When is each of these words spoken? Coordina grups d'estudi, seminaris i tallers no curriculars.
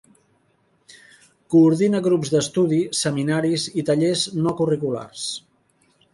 Coordina 1.55 2.01
grups 2.07 2.33
d'estudi, 2.37 2.81
seminaris 3.01 3.67
i 3.83 3.87
tallers 3.93 4.27
no 4.41 4.57
curriculars. 4.63 5.29